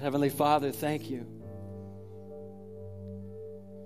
[0.00, 1.26] Heavenly Father, thank you.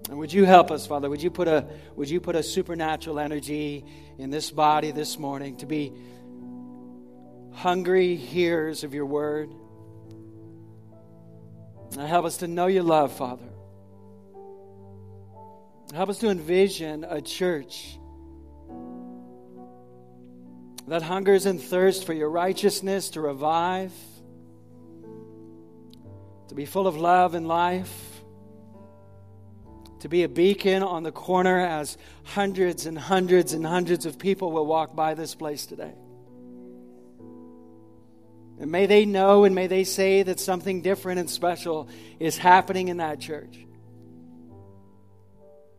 [0.09, 1.11] And would you help us, Father?
[1.11, 1.67] Would you put a
[1.97, 3.85] would you put a supernatural energy
[4.19, 5.93] in this body this morning to be
[7.53, 9.51] hungry hearers of your word?
[11.93, 13.49] And help us to know your love, Father.
[15.95, 17.99] Help us to envision a church
[20.89, 23.93] that hungers and thirsts for your righteousness to revive,
[26.49, 28.15] to be full of love and life
[30.05, 34.53] to be a beacon on the corner as hundreds and hundreds and hundreds of people
[34.53, 35.95] will walk by this place today.
[38.61, 41.89] And may they know and may they say that something different and special
[42.21, 43.65] is happening in that church.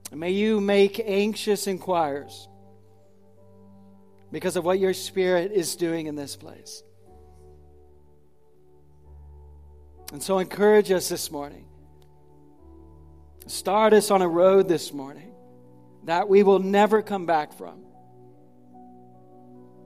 [0.09, 2.47] And may you make anxious inquirers
[4.31, 6.81] because of what your spirit is doing in this place.
[10.11, 11.65] And so encourage us this morning
[13.47, 15.31] Start us on a road this morning
[16.05, 17.83] that we will never come back from.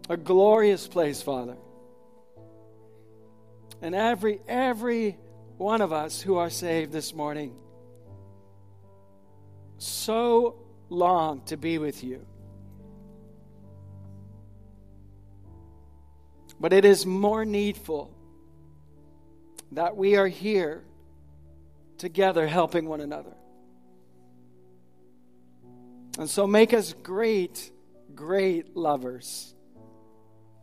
[0.10, 1.58] A glorious place, Father.
[3.82, 5.18] And every every
[5.58, 7.54] one of us who are saved this morning
[9.78, 10.56] so
[10.90, 12.26] long to be with you.
[16.62, 18.14] But it is more needful
[19.74, 20.84] that we are here
[21.98, 23.34] together helping one another.
[26.18, 27.72] And so make us great,
[28.16, 29.54] great lovers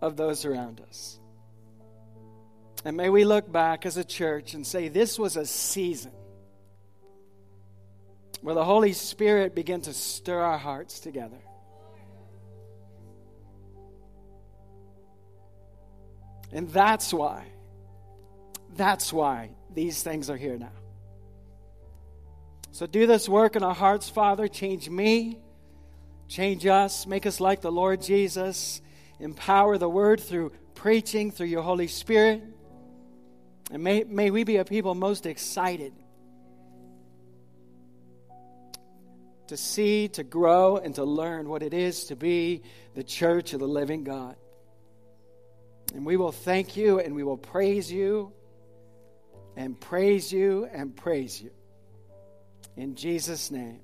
[0.01, 1.19] of those around us.
[2.85, 6.13] And may we look back as a church and say, this was a season
[8.43, 11.41] where the Holy Spirit began to stir our hearts together.
[16.53, 17.47] And that's why,
[18.77, 20.73] that's why these things are here now.
[22.73, 24.49] So do this work in our hearts, Father.
[24.49, 25.39] Change me,
[26.29, 28.81] Change us, make us like the Lord Jesus.
[29.21, 32.43] Empower the word through preaching, through your Holy Spirit.
[33.71, 35.93] And may, may we be a people most excited
[39.49, 42.63] to see, to grow, and to learn what it is to be
[42.95, 44.35] the church of the living God.
[45.95, 48.33] And we will thank you and we will praise you
[49.57, 51.51] and praise you and praise you.
[52.77, 53.81] In Jesus' name,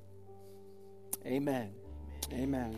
[1.27, 1.73] amen.
[2.33, 2.77] Amen.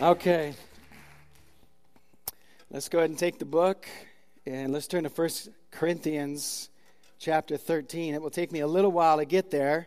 [0.00, 0.54] Okay.
[2.70, 3.86] Let's go ahead and take the book
[4.46, 5.28] and let's turn to 1
[5.70, 6.70] Corinthians
[7.18, 8.14] chapter 13.
[8.14, 9.86] It will take me a little while to get there.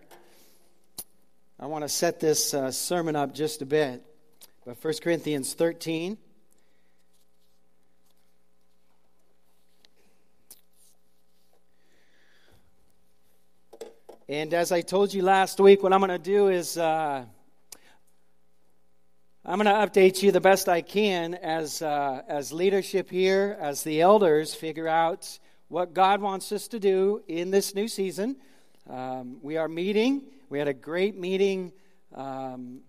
[1.60, 4.04] I want to set this uh, sermon up just a bit.
[4.66, 6.18] But 1 Corinthians 13.
[14.36, 17.24] And as I told you last week, what I'm going to do is uh,
[19.46, 23.82] I'm going to update you the best I can as, uh, as leadership here, as
[23.84, 28.36] the elders figure out what God wants us to do in this new season.
[28.90, 30.24] Um, we are meeting.
[30.50, 31.72] We had a great meeting
[32.14, 32.82] um,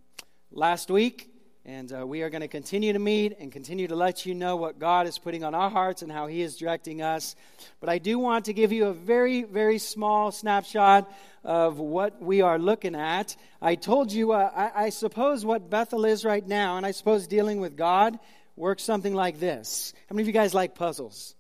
[0.50, 1.30] last week.
[1.68, 4.54] And uh, we are going to continue to meet and continue to let you know
[4.54, 7.34] what God is putting on our hearts and how He is directing us.
[7.80, 11.12] But I do want to give you a very, very small snapshot
[11.42, 13.34] of what we are looking at.
[13.60, 17.26] I told you, uh, I, I suppose what Bethel is right now, and I suppose
[17.26, 18.16] dealing with God
[18.54, 19.92] works something like this.
[20.08, 21.34] How many of you guys like puzzles?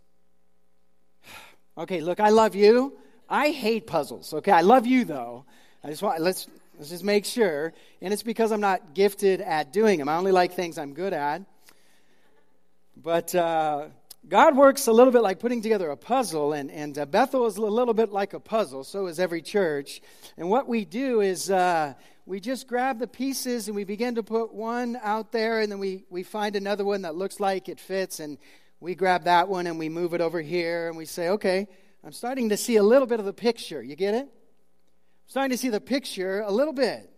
[1.78, 2.96] Okay, look, I love you.
[3.28, 4.32] I hate puzzles.
[4.32, 5.44] Okay, I love you though.
[5.84, 6.48] I just want let's
[6.78, 7.72] Let's just make sure.
[8.02, 10.08] And it's because I'm not gifted at doing them.
[10.08, 11.42] I only like things I'm good at.
[12.96, 13.86] But uh,
[14.28, 17.56] God works a little bit like putting together a puzzle, and, and uh, Bethel is
[17.56, 18.84] a little bit like a puzzle.
[18.84, 20.02] So is every church.
[20.36, 21.94] And what we do is uh,
[22.26, 25.78] we just grab the pieces and we begin to put one out there, and then
[25.78, 28.36] we, we find another one that looks like it fits, and
[28.80, 31.68] we grab that one and we move it over here, and we say, okay,
[32.04, 33.82] I'm starting to see a little bit of the picture.
[33.82, 34.28] You get it?
[35.26, 37.10] Starting to see the picture a little bit.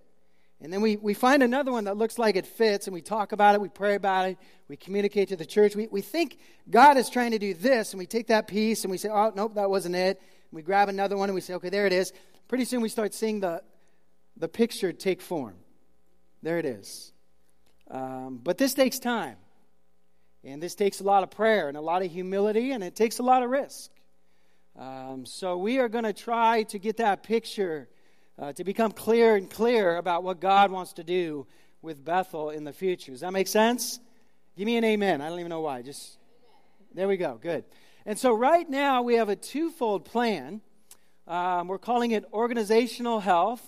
[0.61, 3.31] And then we, we find another one that looks like it fits, and we talk
[3.31, 5.77] about it, we pray about it, we communicate to the church.
[5.77, 6.39] We, we think
[6.69, 9.33] God is trying to do this, and we take that piece and we say, oh,
[9.37, 10.19] nope, that wasn't it.
[10.19, 12.13] And we grab another one and we say, okay, there it is.
[12.49, 13.63] Pretty soon we start seeing the,
[14.37, 15.55] the picture take form.
[16.43, 17.13] There it is.
[17.91, 19.37] Um, but this takes time.
[20.45, 23.19] And this takes a lot of prayer and a lot of humility, and it takes
[23.19, 23.91] a lot of risk.
[24.77, 27.89] Um, so we are going to try to get that picture
[28.39, 31.47] uh, to become clear and clear about what God wants to do
[31.83, 33.13] with Bethel in the future.
[33.13, 34.01] Does that make sense?
[34.57, 35.21] Give me an amen.
[35.21, 35.83] I don't even know why.
[35.83, 36.19] Just
[36.95, 37.39] there we go.
[37.41, 37.65] Good.
[38.07, 40.61] And so, right now, we have a twofold plan.
[41.27, 43.63] Um, we're calling it organizational health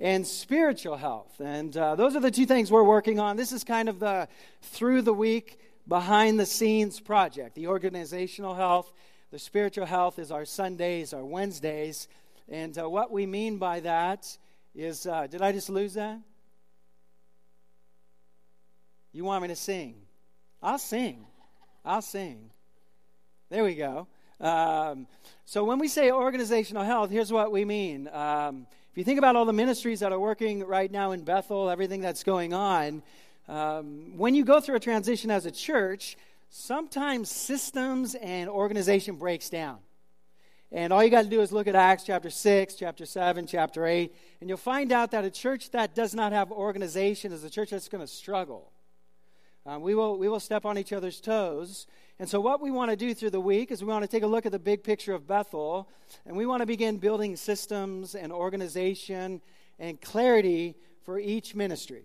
[0.00, 1.40] and spiritual health.
[1.40, 3.36] And uh, those are the two things we're working on.
[3.36, 4.28] This is kind of the
[4.62, 7.54] through the week, behind the scenes project.
[7.54, 8.92] The organizational health,
[9.30, 12.08] the spiritual health is our Sundays, our Wednesdays.
[12.48, 14.36] And uh, what we mean by that
[14.74, 16.20] is uh, did I just lose that?
[19.12, 19.94] You want me to sing?
[20.62, 21.26] I'll sing.
[21.84, 22.50] I'll sing.
[23.50, 24.08] There we go.
[24.40, 25.06] Um,
[25.44, 28.08] so when we say organizational health, here's what we mean.
[28.12, 31.70] Um, if you think about all the ministries that are working right now in Bethel,
[31.70, 33.02] everything that's going on,
[33.48, 36.16] um, when you go through a transition as a church,
[36.48, 39.78] sometimes systems and organization breaks down.
[40.74, 43.86] And all you got to do is look at Acts chapter 6, chapter 7, chapter
[43.86, 47.48] 8, and you'll find out that a church that does not have organization is a
[47.48, 48.72] church that's going to struggle.
[49.66, 51.86] Um, we, will, we will step on each other's toes.
[52.18, 54.24] And so, what we want to do through the week is we want to take
[54.24, 55.88] a look at the big picture of Bethel,
[56.26, 59.42] and we want to begin building systems and organization
[59.78, 60.74] and clarity
[61.04, 62.02] for each ministry.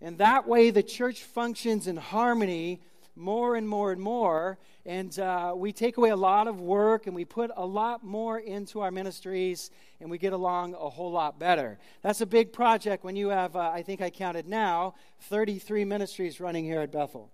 [0.00, 2.80] And that way, the church functions in harmony
[3.18, 4.58] more and more and more.
[4.86, 8.38] And uh, we take away a lot of work and we put a lot more
[8.38, 9.70] into our ministries
[10.00, 11.78] and we get along a whole lot better.
[12.02, 16.40] That's a big project when you have, uh, I think I counted now, 33 ministries
[16.40, 17.30] running here at Bethel.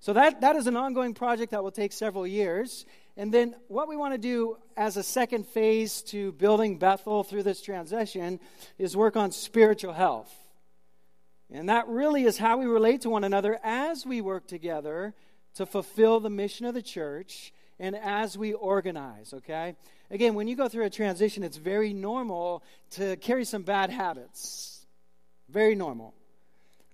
[0.00, 2.86] So that, that is an ongoing project that will take several years.
[3.16, 7.44] And then what we want to do as a second phase to building Bethel through
[7.44, 8.40] this transition
[8.78, 10.32] is work on spiritual health.
[11.50, 15.14] And that really is how we relate to one another as we work together
[15.54, 19.76] to fulfill the mission of the church and as we organize, okay?
[20.10, 22.62] Again, when you go through a transition, it's very normal
[22.92, 24.86] to carry some bad habits.
[25.48, 26.14] Very normal.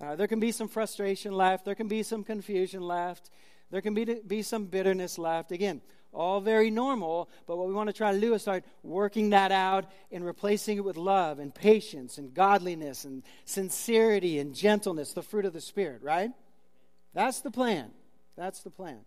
[0.01, 3.31] Uh, there can be some frustration left, there can be some confusion left,
[3.71, 5.53] there can be, be some bitterness left.
[5.53, 5.81] Again,
[6.13, 9.51] all very normal, but what we want to try to do is start working that
[9.51, 15.23] out and replacing it with love and patience and godliness and sincerity and gentleness, the
[15.23, 16.31] fruit of the Spirit, right?
[17.15, 17.91] That's the plan.
[18.37, 19.01] That's the plan.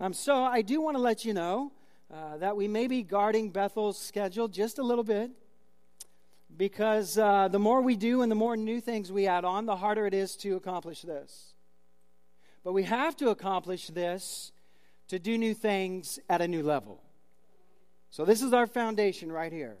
[0.00, 1.72] Um, so I do want to let you know
[2.12, 5.30] uh, that we may be guarding Bethel's schedule just a little bit
[6.56, 9.76] because uh, the more we do and the more new things we add on, the
[9.76, 11.54] harder it is to accomplish this.
[12.64, 14.52] But we have to accomplish this
[15.08, 17.02] to do new things at a new level.
[18.10, 19.76] So, this is our foundation right here.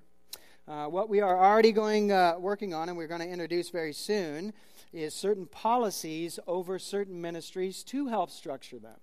[0.66, 3.92] Uh, what we are already going uh, working on, and we're going to introduce very
[3.92, 4.52] soon,
[4.92, 8.98] is certain policies over certain ministries to help structure them.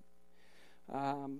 [0.92, 1.40] Um,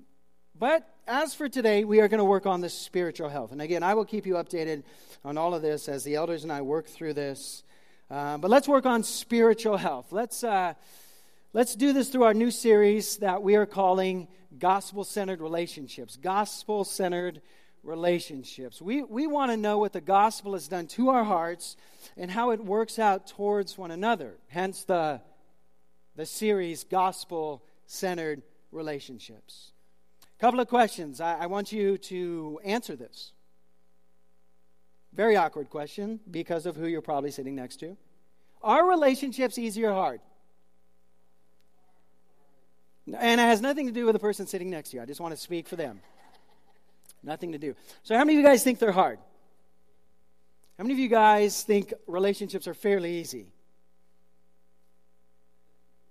[0.58, 3.52] but as for today, we are going to work on this spiritual health.
[3.52, 4.84] And again, I will keep you updated
[5.24, 7.64] on all of this as the elders and I work through this.
[8.10, 10.12] Uh, but let's work on spiritual health.
[10.12, 10.76] Let's, uh,
[11.56, 14.28] let's do this through our new series that we are calling
[14.60, 16.18] gospel centered relationships.
[16.18, 17.42] Gospel centered
[17.82, 18.82] relationships.
[18.82, 21.78] We, we want to know what the gospel has done to our hearts
[22.18, 24.34] and how it works out towards one another.
[24.48, 25.22] Hence the,
[26.18, 28.42] the series, Gospel Centered
[28.74, 29.72] Relationships.
[30.38, 31.22] A couple of questions.
[31.22, 33.32] I, I want you to answer this.
[35.14, 37.96] Very awkward question because of who you're probably sitting next to.
[38.62, 40.20] Are relationships easy or hard?
[43.14, 45.04] And it has nothing to do with the person sitting next to you.
[45.04, 46.02] I just want to speak for them.
[47.24, 47.76] Nothing to do.
[48.04, 49.20] So, how many of you guys think they're hard?
[50.78, 53.48] How many of you guys think relationships are fairly easy?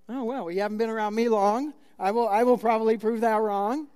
[0.09, 1.73] Oh, well, you haven't been around me long.
[1.99, 3.89] I will, I will probably prove that wrong.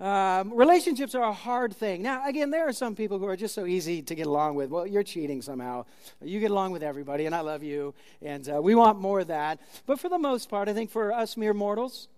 [0.00, 2.02] Um, relationships are a hard thing.
[2.02, 4.70] Now, again, there are some people who are just so easy to get along with.
[4.70, 5.84] Well, you're cheating somehow.
[6.22, 9.26] You get along with everybody, and I love you, and uh, we want more of
[9.26, 9.60] that.
[9.86, 12.08] But for the most part, I think for us mere mortals,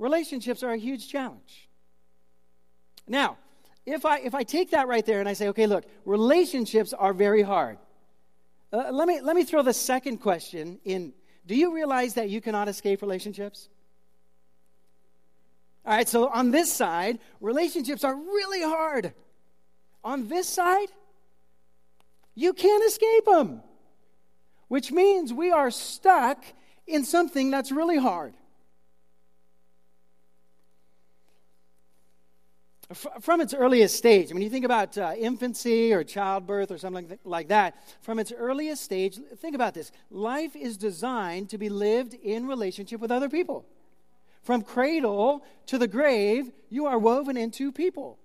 [0.00, 1.68] relationships are a huge challenge.
[3.06, 3.36] Now,
[3.86, 7.12] if I, if I take that right there and I say, okay, look, relationships are
[7.12, 7.78] very hard.
[8.72, 11.12] Uh, let, me, let me throw the second question in.
[11.46, 13.68] Do you realize that you cannot escape relationships?
[15.84, 19.12] All right, so on this side, relationships are really hard.
[20.04, 20.88] On this side,
[22.34, 23.62] you can't escape them,
[24.68, 26.44] which means we are stuck
[26.86, 28.34] in something that's really hard.
[32.92, 37.48] From its earliest stage, when you think about uh, infancy or childbirth or something like
[37.48, 39.92] that, from its earliest stage, think about this.
[40.10, 43.64] Life is designed to be lived in relationship with other people.
[44.42, 48.18] From cradle to the grave, you are woven into people.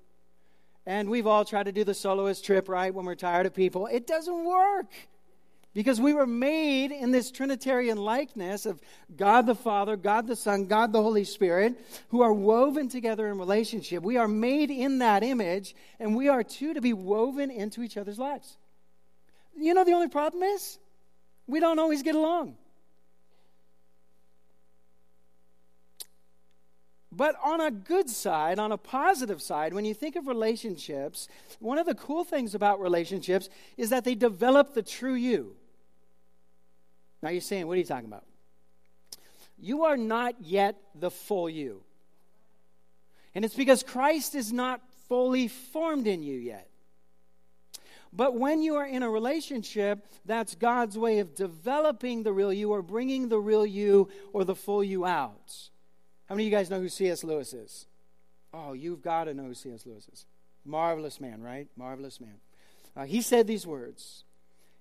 [0.85, 3.87] And we've all tried to do the soloist trip, right, when we're tired of people.
[3.87, 4.91] It doesn't work.
[5.75, 8.79] Because we were made in this Trinitarian likeness of
[9.17, 11.77] God the Father, God the Son, God the Holy Spirit,
[12.07, 14.01] who are woven together in relationship.
[14.01, 17.97] We are made in that image, and we are too to be woven into each
[17.97, 18.55] other's lives.
[19.57, 20.79] You know, the only problem is
[21.45, 22.55] we don't always get along.
[27.11, 31.27] But on a good side, on a positive side, when you think of relationships,
[31.59, 35.57] one of the cool things about relationships is that they develop the true you.
[37.21, 38.25] Now you're saying, what are you talking about?
[39.57, 41.81] You are not yet the full you.
[43.33, 46.69] And it's because Christ is not fully formed in you yet.
[48.13, 52.71] But when you are in a relationship, that's God's way of developing the real you
[52.71, 55.53] or bringing the real you or the full you out.
[56.27, 57.23] How many of you guys know who C.S.
[57.25, 57.87] Lewis is?
[58.53, 59.85] Oh, you've got to know who C.S.
[59.85, 60.25] Lewis is.
[60.63, 61.67] Marvelous man, right?
[61.75, 62.35] Marvelous man.
[62.95, 64.23] Uh, he said these words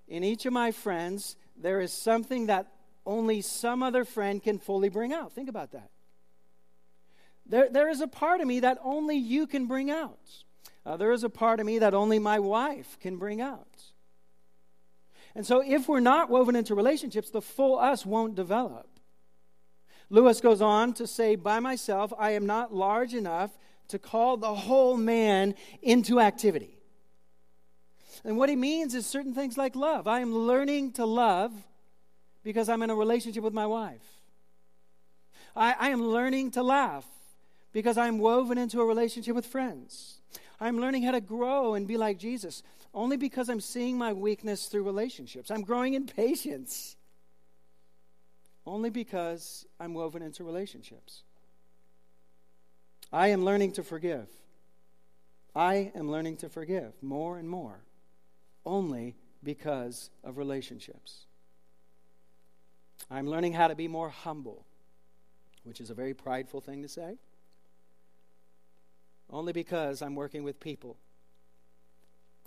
[0.07, 2.67] In each of my friends, there is something that
[3.05, 5.33] only some other friend can fully bring out.
[5.33, 5.89] Think about that.
[7.45, 10.19] There, there is a part of me that only you can bring out.
[10.85, 13.91] Uh, there is a part of me that only my wife can bring out.
[15.35, 18.87] And so, if we're not woven into relationships, the full us won't develop.
[20.09, 23.57] Lewis goes on to say, By myself, I am not large enough
[23.89, 26.74] to call the whole man into activity.
[28.25, 30.07] And what he means is certain things like love.
[30.07, 31.53] I am learning to love
[32.43, 34.01] because I'm in a relationship with my wife.
[35.55, 37.05] I, I am learning to laugh
[37.71, 40.21] because I'm woven into a relationship with friends.
[40.59, 42.63] I'm learning how to grow and be like Jesus
[42.95, 45.51] only because I'm seeing my weakness through relationships.
[45.51, 46.95] I'm growing in patience
[48.65, 51.21] only because I'm woven into relationships.
[53.13, 54.27] I am learning to forgive.
[55.55, 57.84] I am learning to forgive more and more
[58.65, 61.25] only because of relationships.
[63.09, 64.65] I'm learning how to be more humble,
[65.63, 67.17] which is a very prideful thing to say,
[69.29, 70.97] only because I'm working with people.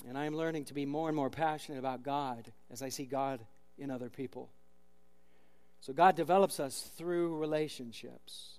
[0.07, 3.41] And I'm learning to be more and more passionate about God as I see God
[3.77, 4.51] in other people.
[5.81, 8.59] So God develops us through relationships.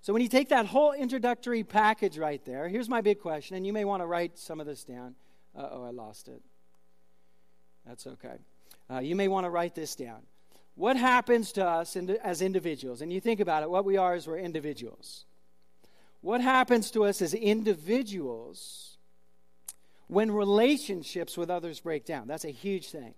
[0.00, 3.64] So when you take that whole introductory package right there, here's my big question, and
[3.64, 5.14] you may want to write some of this down.
[5.54, 6.42] Oh, I lost it.
[7.86, 8.36] That's okay.
[8.90, 10.22] Uh, you may want to write this down.
[10.74, 13.02] What happens to us as individuals?
[13.02, 15.24] And you think about it, what we are is we're individuals.
[16.22, 18.96] What happens to us as individuals
[20.06, 22.28] when relationships with others break down?
[22.28, 23.14] That's a huge thing.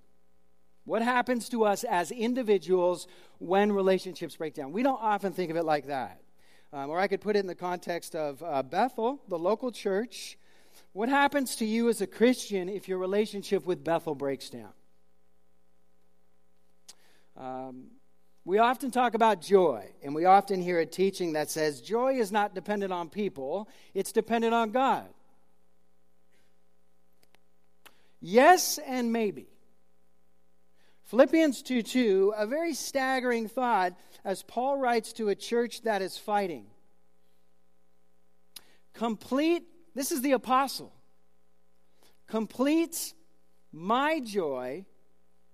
[0.84, 3.06] What happens to us as individuals
[3.38, 4.72] when relationships break down?
[4.72, 6.20] We don't often think of it like that.
[6.72, 10.36] Um, or I could put it in the context of uh, Bethel, the local church.
[10.94, 14.70] What happens to you as a Christian if your relationship with Bethel breaks down?
[17.36, 17.86] Um,
[18.44, 22.30] we often talk about joy, and we often hear a teaching that says joy is
[22.30, 25.08] not dependent on people, it's dependent on God.
[28.20, 29.48] Yes, and maybe.
[31.02, 36.16] Philippians 2 2, a very staggering thought as Paul writes to a church that is
[36.16, 36.66] fighting.
[38.92, 40.92] Complete, this is the apostle,
[42.26, 43.14] complete
[43.72, 44.84] my joy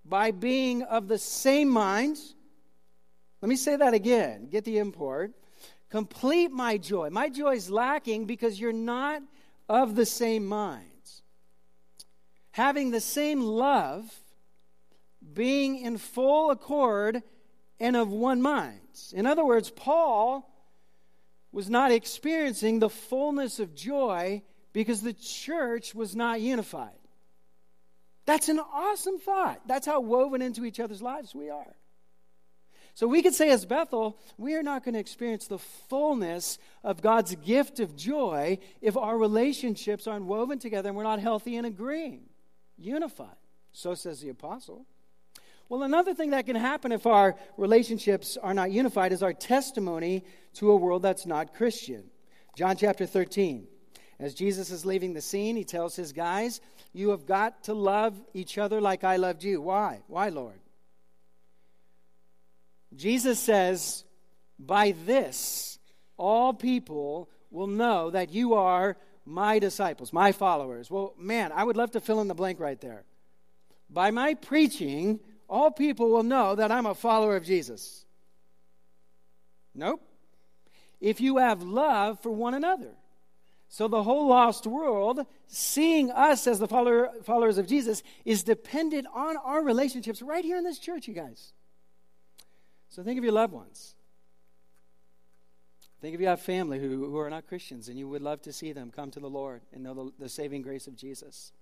[0.05, 2.19] by being of the same mind.
[3.41, 5.33] Let me say that again, get the import.
[5.91, 7.11] Complete my joy.
[7.11, 9.23] My joy is lacking because you're not
[9.69, 11.23] of the same minds.
[12.53, 14.05] Having the same love
[15.33, 17.23] being in full accord
[17.79, 18.81] and of one mind.
[19.13, 20.50] In other words, Paul
[21.53, 24.43] was not experiencing the fullness of joy
[24.73, 26.91] because the church was not unified.
[28.27, 29.61] That's an awesome thought.
[29.67, 31.75] That's how woven into each other's lives we are.
[32.95, 37.01] So we could say, as Bethel, we are not going to experience the fullness of
[37.01, 41.67] God's gift of joy if our relationships aren't woven together and we're not healthy and
[41.67, 42.23] agreeing,
[42.77, 43.29] unified.
[43.73, 44.87] So says the apostle.
[45.71, 50.25] Well, another thing that can happen if our relationships are not unified is our testimony
[50.55, 52.11] to a world that's not Christian.
[52.57, 53.69] John chapter 13.
[54.19, 56.61] As Jesus is leaving the scene, he tells his guys,
[56.93, 59.63] You have got to love each other like I loved you.
[59.63, 60.03] Why?
[60.09, 60.59] Why, Lord?
[62.97, 64.03] Jesus says,
[64.59, 65.79] By this,
[66.17, 70.91] all people will know that you are my disciples, my followers.
[70.91, 73.05] Well, man, I would love to fill in the blank right there.
[73.89, 78.07] By my preaching, all people will know that I'm a follower of Jesus.
[79.75, 80.01] Nope.
[81.01, 82.95] If you have love for one another.
[83.69, 89.07] So the whole lost world, seeing us as the follower, followers of Jesus, is dependent
[89.15, 91.53] on our relationships right here in this church, you guys.
[92.89, 93.95] So think of your loved ones.
[96.01, 98.53] Think if you have family who, who are not Christians and you would love to
[98.53, 101.53] see them come to the Lord and know the, the saving grace of Jesus.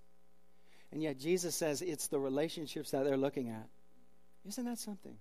[0.92, 3.68] And yet Jesus says it's the relationships that they're looking at.
[4.46, 5.16] Isn't that something?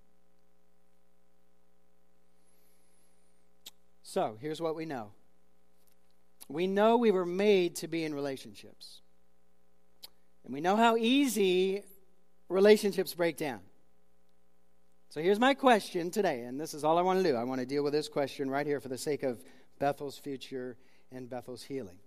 [4.04, 5.12] So here's what we know
[6.50, 9.02] we know we were made to be in relationships.
[10.46, 11.84] And we know how easy
[12.48, 13.60] relationships break down.
[15.10, 17.36] So here's my question today, and this is all I want to do.
[17.36, 19.44] I want to deal with this question right here for the sake of
[19.80, 20.78] Bethel's future
[21.12, 21.98] and Bethel's healing.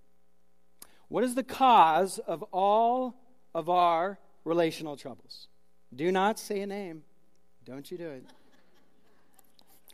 [1.09, 3.17] What is the cause of all
[3.55, 5.49] of our relational troubles?
[5.95, 7.03] Do not say a name.
[7.65, 8.25] Don't you do it.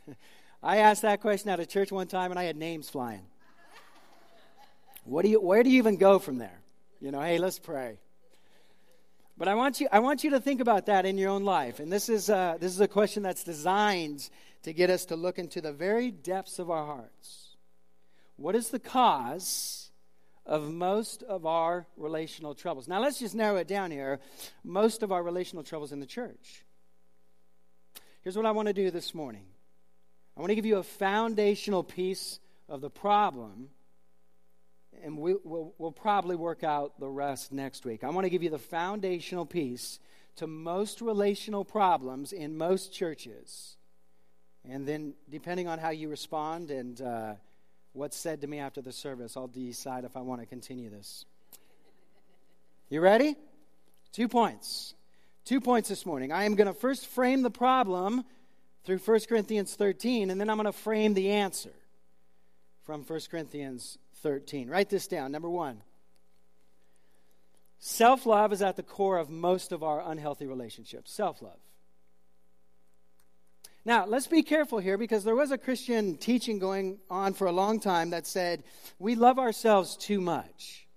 [0.63, 3.27] I asked that question at a church one time and I had names flying.
[5.05, 6.61] What do you, where do you even go from there?
[7.01, 7.99] You know, hey, let's pray.
[9.39, 11.79] But I want you, I want you to think about that in your own life.
[11.79, 14.31] And this is, uh, this is a question that's designed
[14.63, 17.57] to get us to look into the very depths of our hearts.
[18.37, 19.86] What is the cause
[20.47, 22.89] of most of our relational troubles?
[22.89, 24.21] Now, let's just narrow it down here.
[24.65, 26.65] Most of our relational troubles in the church.
[28.23, 29.45] Here's what I want to do this morning
[30.37, 33.71] I want to give you a foundational piece of the problem
[35.03, 38.05] and we, will we'll probably work out the rest next week.
[38.05, 39.99] I want to give you the foundational piece
[40.37, 43.77] to most relational problems in most churches.
[44.69, 47.35] And then, depending on how you respond and uh,
[47.97, 51.25] what's said to me after the service, I'll decide if I want to continue this.
[52.91, 53.37] You ready?
[54.13, 54.95] Two points.
[55.45, 56.31] Two points this morning.
[56.31, 58.25] I am going to first frame the problem
[58.85, 61.73] through 1 Corinthians 13, and then I'm going to frame the answer
[62.85, 64.69] from 1 Corinthians 13.
[64.69, 65.33] Write this down.
[65.33, 65.83] Number one
[67.79, 71.13] self love is at the core of most of our unhealthy relationships.
[71.13, 71.59] Self love.
[73.87, 77.53] Now, let's be careful here because there was a Christian teaching going on for a
[77.53, 78.65] long time that said
[78.99, 80.89] we love ourselves too much.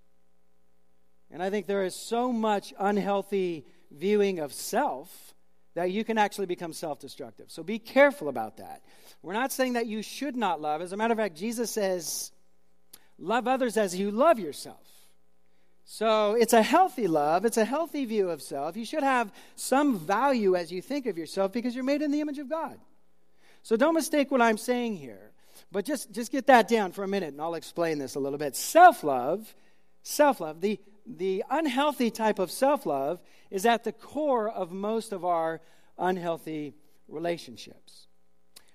[1.30, 5.36] And I think there is so much unhealthy viewing of self
[5.74, 7.46] that you can actually become self destructive.
[7.52, 8.82] So be careful about that.
[9.22, 10.82] We're not saying that you should not love.
[10.82, 12.32] As a matter of fact, Jesus says,
[13.20, 14.89] Love others as you love yourself.
[15.92, 18.76] So it's a healthy love, it's a healthy view of self.
[18.76, 22.20] You should have some value as you think of yourself because you're made in the
[22.20, 22.78] image of God.
[23.64, 25.32] So don't mistake what I'm saying here.
[25.72, 28.38] But just, just get that down for a minute and I'll explain this a little
[28.38, 28.54] bit.
[28.54, 29.52] Self love,
[30.04, 35.10] self love, the, the unhealthy type of self love is at the core of most
[35.10, 35.60] of our
[35.98, 36.76] unhealthy
[37.08, 38.06] relationships.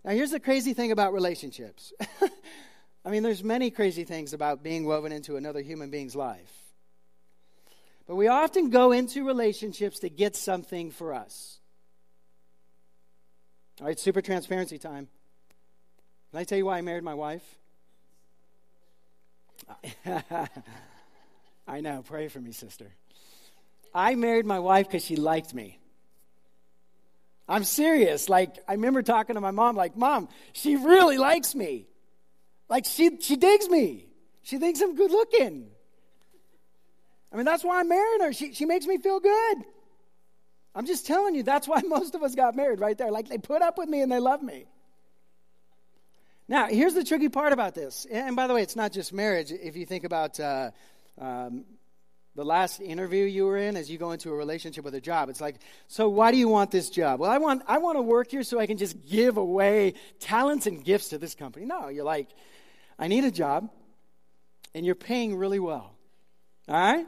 [0.04, 1.94] Now, here's the crazy thing about relationships
[3.06, 6.65] I mean, there's many crazy things about being woven into another human being's life.
[8.08, 11.60] But we often go into relationships to get something for us.
[13.82, 15.08] All right, super transparency time.
[16.32, 17.44] Can I tell you why I married my wife?
[21.68, 22.88] I know, pray for me, sister.
[23.94, 25.80] I married my wife because she liked me.
[27.48, 28.30] I'm serious.
[28.30, 31.88] Like, I remember talking to my mom, like, Mom, she really likes me.
[32.70, 34.08] Like she she digs me.
[34.44, 35.68] She thinks I'm good looking.
[37.36, 38.32] I mean, that's why I'm marrying her.
[38.32, 39.58] She she makes me feel good.
[40.74, 43.12] I'm just telling you, that's why most of us got married right there.
[43.12, 44.68] Like they put up with me and they love me.
[46.48, 48.08] Now, here's the tricky part about this.
[48.10, 49.52] And by the way, it's not just marriage.
[49.52, 50.72] If you think about uh,
[51.20, 51.66] um,
[52.36, 55.28] the last interview you were in as you go into a relationship with a job,
[55.28, 55.58] it's like,
[55.90, 57.20] so why do you want this job?
[57.20, 60.68] Well, I want, I want to work here so I can just give away talents
[60.68, 61.66] and gifts to this company.
[61.66, 62.30] No, you're like,
[62.98, 63.70] I need a job,
[64.74, 65.92] and you're paying really well.
[66.70, 67.08] All right?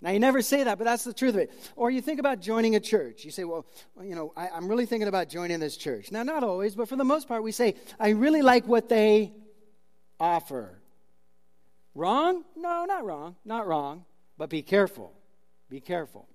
[0.00, 1.52] Now, you never say that, but that's the truth of it.
[1.74, 3.24] Or you think about joining a church.
[3.24, 3.66] You say, well,
[4.00, 6.12] you know, I, am really thinking about joining this church.
[6.12, 9.32] Now, not always, but for the most part, we say, I really like what they
[10.20, 10.78] offer.
[11.96, 12.44] Wrong?
[12.56, 13.34] No, not wrong.
[13.44, 14.04] Not wrong.
[14.36, 15.12] But be careful.
[15.68, 16.28] Be careful.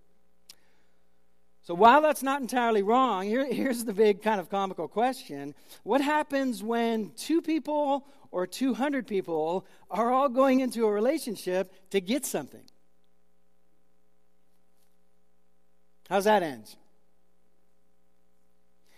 [1.62, 6.02] So while that's not entirely wrong, here, here's the big kind of comical question What
[6.02, 12.26] happens when two people or 200 people are all going into a relationship to get
[12.26, 12.64] something?
[16.14, 16.70] How's that end?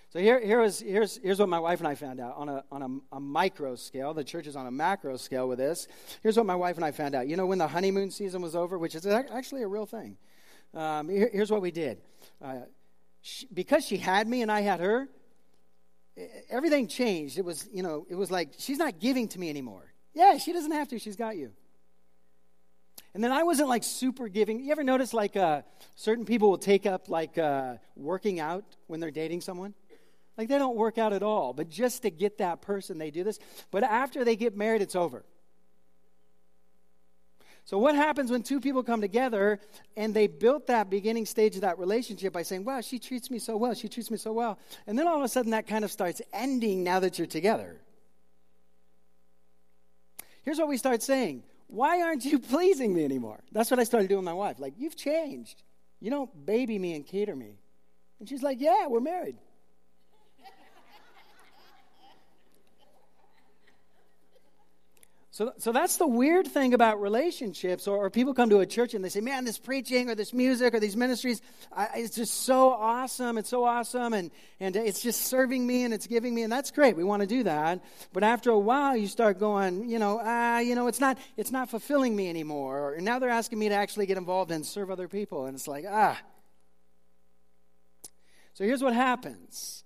[0.10, 2.66] So here, here is, here's, here's what my wife and I found out on, a,
[2.70, 4.14] on a, a, micro scale.
[4.14, 5.88] The church is on a macro scale with this.
[6.24, 7.30] Here's what my wife and I found out.
[7.30, 10.18] You know, when the honeymoon season was over, which is actually a real thing,
[10.74, 12.02] um, here, here's what we did.
[12.44, 12.64] Uh,
[13.22, 15.08] she, because she had me and I had her,
[16.50, 17.38] everything changed.
[17.38, 19.94] It was, you know, it was like she's not giving to me anymore.
[20.14, 21.00] Yeah, she doesn't have to.
[21.00, 21.54] She's got you.
[23.16, 24.60] And then I wasn't like super giving.
[24.60, 25.62] You ever notice like uh,
[25.96, 29.74] certain people will take up like uh, working out when they're dating someone?
[30.38, 33.24] Like they don't work out at all, but just to get that person, they do
[33.24, 33.40] this.
[33.72, 35.24] But after they get married, it's over.
[37.64, 39.62] So, what happens when two people come together
[39.96, 43.40] and they built that beginning stage of that relationship by saying, Wow, she treats me
[43.40, 44.60] so well, she treats me so well.
[44.88, 47.80] And then all of a sudden that kind of starts ending now that you're together.
[50.44, 53.40] Here's what we start saying Why aren't you pleasing me anymore?
[53.52, 54.60] That's what I started doing with my wife.
[54.60, 55.64] Like, you've changed.
[56.00, 57.60] You don't baby me and cater me.
[58.20, 59.38] And she's like, Yeah, we're married.
[65.36, 68.94] So, so that's the weird thing about relationships, or, or, people come to a church
[68.94, 71.42] and they say, Man, this preaching or this music or these ministries,
[71.76, 73.38] I, it's just so awesome.
[73.38, 74.14] It's so awesome.
[74.14, 76.44] And, and it's just serving me and it's giving me.
[76.44, 76.96] And that's great.
[76.96, 77.84] We want to do that.
[78.14, 81.52] But after a while, you start going, you know, ah, you know, it's not, it's
[81.52, 82.94] not fulfilling me anymore.
[82.94, 85.48] Or now they're asking me to actually get involved and serve other people.
[85.48, 86.18] And it's like, ah.
[88.54, 89.84] So here's what happens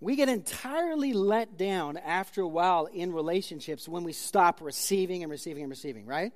[0.00, 5.30] We get entirely let down after a while in relationships when we stop receiving and
[5.30, 6.32] receiving and receiving, right?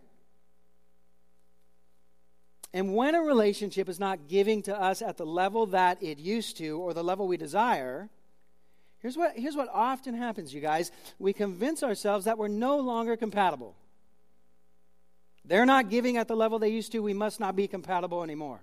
[2.74, 6.58] And when a relationship is not giving to us at the level that it used
[6.58, 8.10] to or the level we desire,
[8.98, 10.90] here's what, here's what often happens, you guys.
[11.18, 13.76] We convince ourselves that we're no longer compatible.
[15.44, 16.98] They're not giving at the level they used to.
[16.98, 18.60] We must not be compatible anymore.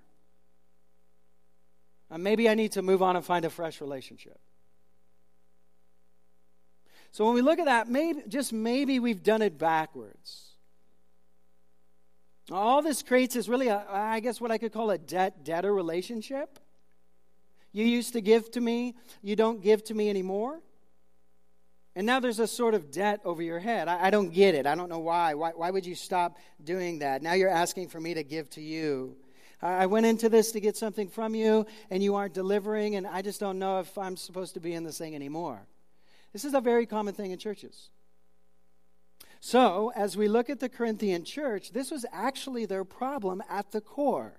[2.15, 4.39] Maybe I need to move on and find a fresh relationship.
[7.12, 10.47] So when we look at that, maybe just maybe we've done it backwards.
[12.50, 15.74] All this creates is really, a, I guess, what I could call a debt debtor
[15.74, 16.60] relationship.
[17.71, 20.60] You used to give to me, you don't give to me anymore.
[21.95, 23.88] And now there's a sort of debt over your head.
[23.88, 24.65] I, I don't get it.
[24.65, 25.34] I don't know why.
[25.34, 25.52] why.
[25.52, 27.21] Why would you stop doing that?
[27.21, 29.17] Now you're asking for me to give to you.
[29.62, 33.21] I went into this to get something from you, and you aren't delivering, and I
[33.21, 35.67] just don't know if I'm supposed to be in this thing anymore.
[36.34, 37.89] This is a very common thing in churches.
[39.39, 43.82] So, as we look at the Corinthian church, this was actually their problem at the
[43.82, 44.34] core.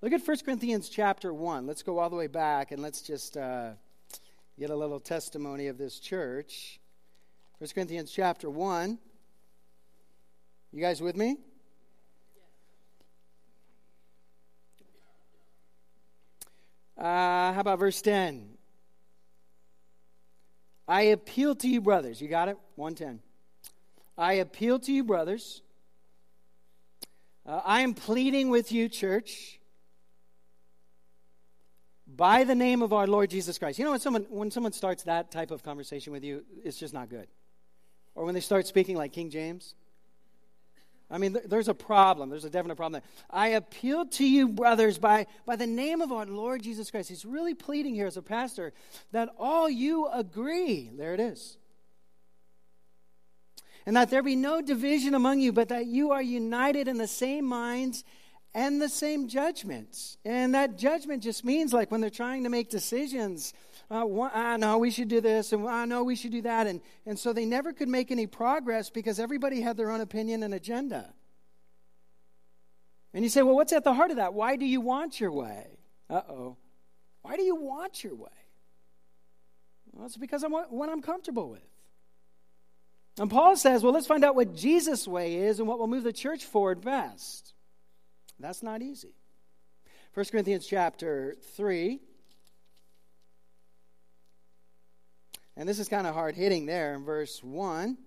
[0.00, 1.64] Look at 1 Corinthians chapter 1.
[1.64, 3.70] Let's go all the way back and let's just uh,
[4.58, 6.80] get a little testimony of this church.
[7.58, 8.98] 1 Corinthians chapter 1.
[10.72, 11.36] You guys with me?
[16.98, 18.58] Uh, how about verse 10?
[20.86, 22.20] I appeal to you, brothers.
[22.20, 22.58] You got it?
[22.76, 23.20] 110.
[24.16, 25.62] I appeal to you, brothers.
[27.46, 29.58] Uh, I am pleading with you, church,
[32.06, 33.78] by the name of our Lord Jesus Christ.
[33.78, 36.94] You know, when someone, when someone starts that type of conversation with you, it's just
[36.94, 37.26] not good.
[38.14, 39.74] Or when they start speaking like King James,
[41.12, 42.30] I mean, there's a problem.
[42.30, 43.26] There's a definite problem there.
[43.30, 47.10] I appeal to you, brothers, by, by the name of our Lord Jesus Christ.
[47.10, 48.72] He's really pleading here as a pastor
[49.12, 50.90] that all you agree.
[50.96, 51.58] There it is.
[53.84, 57.06] And that there be no division among you, but that you are united in the
[57.06, 58.04] same minds
[58.54, 60.16] and the same judgments.
[60.24, 63.52] And that judgment just means like when they're trying to make decisions,
[63.92, 66.66] uh, I know we should do this, and I know we should do that.
[66.66, 70.42] And, and so they never could make any progress because everybody had their own opinion
[70.42, 71.12] and agenda.
[73.12, 74.32] And you say, well, what's at the heart of that?
[74.32, 75.78] Why do you want your way?
[76.08, 76.56] Uh oh.
[77.20, 78.30] Why do you want your way?
[79.92, 81.60] Well, it's because I'm what I'm comfortable with.
[83.18, 86.02] And Paul says, well, let's find out what Jesus' way is and what will move
[86.02, 87.52] the church forward best.
[88.40, 89.14] That's not easy.
[90.14, 92.00] 1 Corinthians chapter 3.
[95.56, 97.98] And this is kind of hard hitting there in verse 1.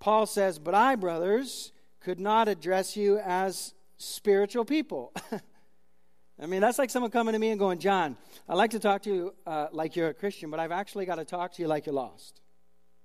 [0.00, 5.12] Paul says, But I, brothers, could not address you as spiritual people.
[6.40, 8.16] I mean, that's like someone coming to me and going, John,
[8.48, 11.16] I'd like to talk to you uh, like you're a Christian, but I've actually got
[11.16, 12.40] to talk to you like you're lost.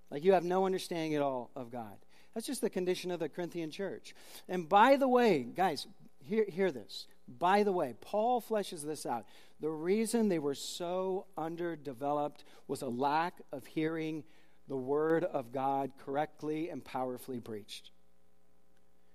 [0.10, 1.98] Like you have no understanding at all of God.
[2.34, 4.14] That's just the condition of the Corinthian church.
[4.48, 5.88] And by the way, guys,
[6.30, 7.08] hear, hear this.
[7.28, 9.26] By the way, Paul fleshes this out.
[9.60, 14.24] The reason they were so underdeveloped was a lack of hearing
[14.68, 17.92] the word of God correctly and powerfully preached.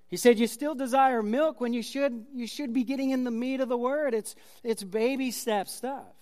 [0.09, 3.31] He said, You still desire milk when you should, you should be getting in the
[3.31, 4.15] meat of the word.
[4.15, 6.15] It's, it's baby step stuff.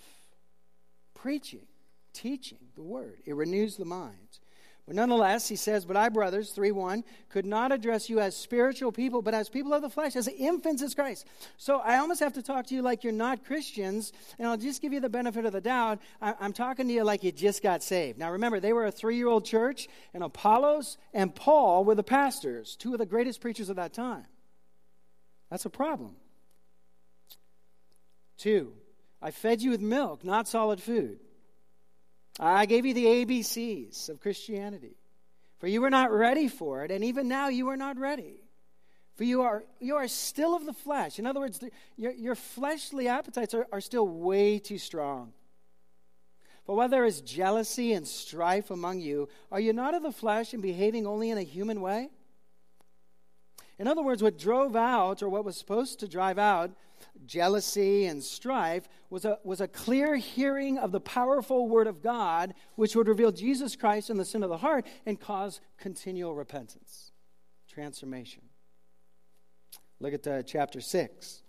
[1.15, 1.67] Preaching,
[2.13, 4.39] teaching the word, it renews the mind.
[4.87, 8.90] But nonetheless, he says, But I, brothers, 3 1, could not address you as spiritual
[8.90, 11.25] people, but as people of the flesh, as infants in Christ.
[11.57, 14.83] So I almost have to talk to you like you're not Christians, and I'll just
[14.83, 16.01] give you the benefit of the doubt.
[16.21, 18.18] I, am talking to you like you just got saved.
[18.18, 22.03] Now remember, they were a three year old church, and Apollos and Paul were the
[22.03, 24.27] pastors, two of the greatest preachers of that time.
[25.49, 26.16] That's a problem.
[28.37, 28.73] Two,
[29.21, 31.21] I fed you with milk, not solid food.
[32.40, 34.97] I gave you the ABCs of Christianity.
[35.59, 38.40] For you were not ready for it, and even now you are not ready.
[39.14, 41.18] For you are, you are still of the flesh.
[41.18, 45.33] In other words, the, your, your fleshly appetites are, are still way too strong.
[46.64, 50.53] For while there is jealousy and strife among you, are you not of the flesh
[50.53, 52.09] and behaving only in a human way?
[53.79, 56.71] In other words, what drove out, or what was supposed to drive out,
[57.27, 62.55] jealousy and strife was a, was a clear hearing of the powerful word of God,
[62.77, 67.12] which would reveal Jesus Christ and the sin of the heart and cause continual repentance,
[67.69, 68.43] transformation.
[70.01, 71.43] Look at uh, chapter 6.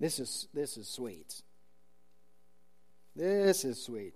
[0.00, 1.42] This is, this is sweet.
[3.16, 4.14] This is sweet.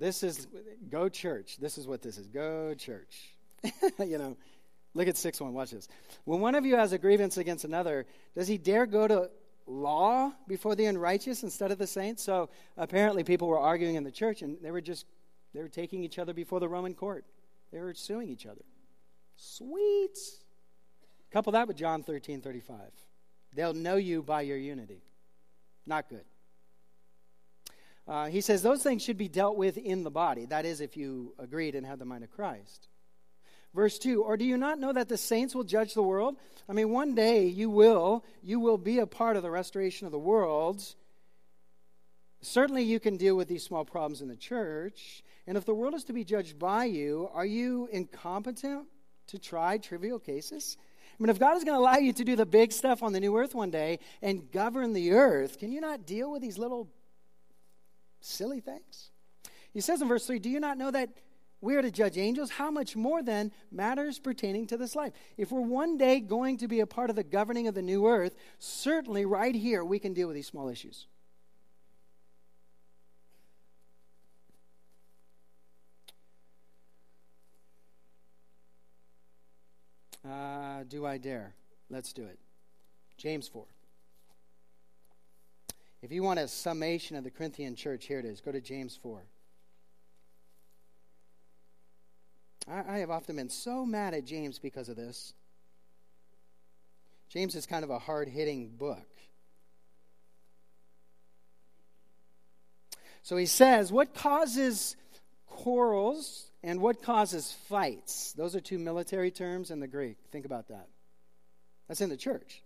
[0.00, 0.48] This is
[0.88, 1.58] go church.
[1.58, 2.26] This is what this is.
[2.26, 3.34] Go church.
[3.98, 4.34] you know,
[4.94, 5.52] look at 6 1.
[5.52, 5.88] Watch this.
[6.24, 9.30] When one of you has a grievance against another, does he dare go to
[9.66, 12.22] law before the unrighteous instead of the saints?
[12.22, 15.04] So apparently people were arguing in the church and they were just
[15.52, 17.26] they were taking each other before the Roman court.
[17.70, 18.64] They were suing each other.
[19.36, 20.18] Sweet.
[21.30, 22.78] Couple that with John 13 35.
[23.54, 25.02] They'll know you by your unity.
[25.86, 26.24] Not good.
[28.10, 30.44] Uh, he says those things should be dealt with in the body.
[30.44, 32.88] That is, if you agreed and had the mind of Christ.
[33.72, 36.34] Verse 2 Or do you not know that the saints will judge the world?
[36.68, 38.24] I mean, one day you will.
[38.42, 40.82] You will be a part of the restoration of the world.
[42.42, 45.22] Certainly, you can deal with these small problems in the church.
[45.46, 48.88] And if the world is to be judged by you, are you incompetent
[49.28, 50.76] to try trivial cases?
[50.80, 53.12] I mean, if God is going to allow you to do the big stuff on
[53.12, 56.58] the new earth one day and govern the earth, can you not deal with these
[56.58, 56.88] little
[58.20, 59.10] silly things.
[59.72, 61.10] He says in verse 3 Do you not know that
[61.60, 62.50] we are to judge angels?
[62.50, 65.12] How much more then matters pertaining to this life?
[65.36, 68.06] If we're one day going to be a part of the governing of the new
[68.06, 71.06] earth, certainly right here we can deal with these small issues.
[80.28, 81.54] Uh, do I dare?
[81.88, 82.38] Let's do it.
[83.16, 83.64] James 4.
[86.02, 88.40] If you want a summation of the Corinthian church, here it is.
[88.40, 89.22] Go to James 4.
[92.68, 95.34] I, I have often been so mad at James because of this.
[97.28, 99.06] James is kind of a hard hitting book.
[103.22, 104.96] So he says, What causes
[105.46, 108.32] quarrels and what causes fights?
[108.32, 110.16] Those are two military terms in the Greek.
[110.32, 110.88] Think about that.
[111.86, 112.62] That's in the church.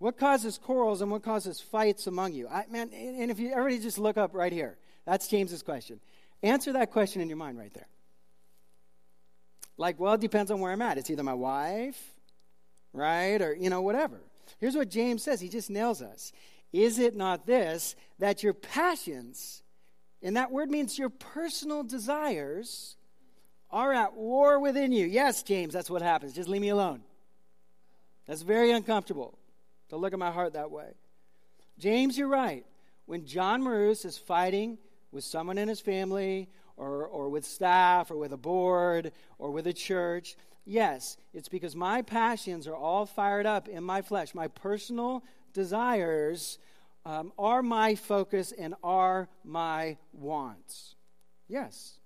[0.00, 2.48] What causes quarrels and what causes fights among you?
[2.48, 6.00] I, man, and if you everybody just look up right here, that's James's question.
[6.42, 7.86] Answer that question in your mind right there.
[9.76, 10.96] Like, well, it depends on where I'm at.
[10.96, 12.02] It's either my wife,
[12.94, 14.22] right, or you know, whatever.
[14.58, 15.38] Here's what James says.
[15.38, 16.32] He just nails us.
[16.72, 19.62] Is it not this that your passions,
[20.22, 22.96] and that word means your personal desires,
[23.70, 25.04] are at war within you?
[25.04, 26.32] Yes, James, that's what happens.
[26.32, 27.02] Just leave me alone.
[28.26, 29.36] That's very uncomfortable
[29.90, 30.94] to look at my heart that way.
[31.78, 32.64] James, you're right.
[33.06, 34.78] When John Marus is fighting
[35.12, 39.66] with someone in his family or, or with staff or with a board or with
[39.66, 44.34] a church, yes, it's because my passions are all fired up in my flesh.
[44.34, 46.58] My personal desires
[47.04, 50.94] um, are my focus and are my wants.
[51.48, 51.98] Yes.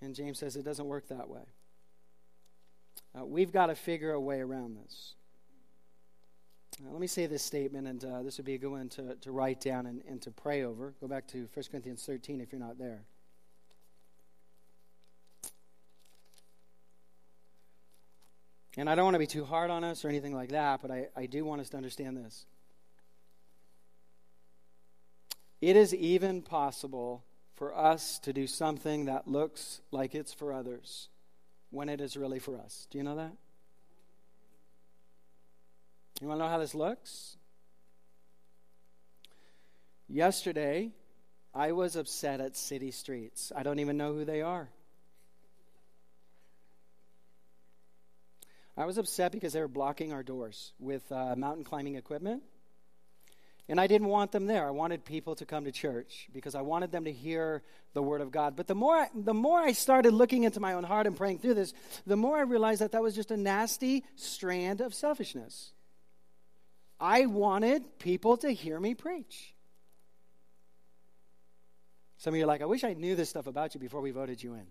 [0.00, 1.42] And James says it doesn't work that way.
[3.18, 5.14] Uh, we've got to figure a way around this.
[6.82, 9.14] Uh, let me say this statement, and uh, this would be a good one to,
[9.16, 10.94] to write down and, and to pray over.
[11.00, 13.02] Go back to 1 Corinthians 13 if you're not there.
[18.78, 20.90] And I don't want to be too hard on us or anything like that, but
[20.90, 22.46] I, I do want us to understand this.
[25.60, 27.22] It is even possible
[27.54, 31.08] for us to do something that looks like it's for others
[31.72, 32.86] when it is really for us.
[32.90, 33.32] Do you know that?
[36.20, 37.36] You want to know how this looks?
[40.06, 40.92] Yesterday,
[41.54, 43.50] I was upset at city streets.
[43.56, 44.68] I don't even know who they are.
[48.76, 52.42] I was upset because they were blocking our doors with uh, mountain climbing equipment.
[53.68, 54.66] And I didn't want them there.
[54.66, 57.62] I wanted people to come to church because I wanted them to hear
[57.94, 58.56] the word of God.
[58.56, 61.38] But the more, I, the more I started looking into my own heart and praying
[61.38, 61.72] through this,
[62.06, 65.72] the more I realized that that was just a nasty strand of selfishness.
[66.98, 69.54] I wanted people to hear me preach.
[72.18, 74.12] Some of you are like, I wish I knew this stuff about you before we
[74.12, 74.66] voted you in.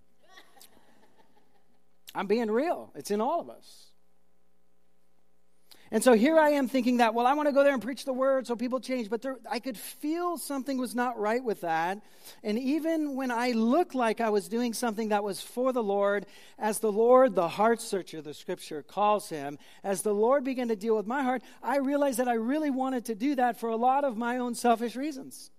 [2.15, 3.90] I'm being real, it's in all of us.
[5.93, 8.05] And so here I am thinking that, well, I want to go there and preach
[8.05, 9.09] the word so people change.
[9.09, 12.01] But there, I could feel something was not right with that.
[12.43, 16.27] And even when I looked like I was doing something that was for the Lord,
[16.57, 20.77] as the Lord, the heart searcher, the scripture calls him, as the Lord began to
[20.77, 23.75] deal with my heart, I realized that I really wanted to do that for a
[23.75, 25.51] lot of my own selfish reasons.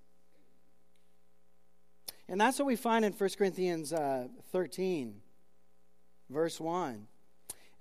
[2.27, 5.21] And that's what we find in 1 Corinthians uh, 13,
[6.31, 7.07] verse 1.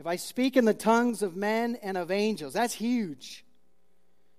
[0.02, 3.46] If I speak in the tongues of men and of angels, that's huge.